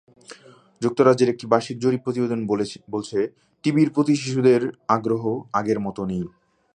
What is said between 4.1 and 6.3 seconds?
শিশুদের আগ্রহ আগের মতো নেই।